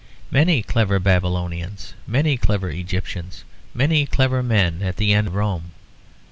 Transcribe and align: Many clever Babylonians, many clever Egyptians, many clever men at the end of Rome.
Many 0.31 0.63
clever 0.63 0.97
Babylonians, 0.97 1.93
many 2.07 2.35
clever 2.35 2.71
Egyptians, 2.71 3.43
many 3.71 4.07
clever 4.07 4.41
men 4.41 4.81
at 4.81 4.97
the 4.97 5.13
end 5.13 5.27
of 5.27 5.35
Rome. 5.35 5.73